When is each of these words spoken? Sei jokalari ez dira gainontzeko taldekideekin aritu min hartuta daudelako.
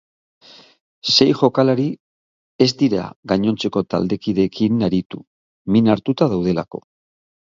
Sei 1.15 1.27
jokalari 1.41 1.85
ez 2.65 2.69
dira 2.79 3.03
gainontzeko 3.33 3.83
taldekideekin 3.95 4.81
aritu 4.89 5.23
min 5.75 5.93
hartuta 5.97 6.29
daudelako. 6.35 6.85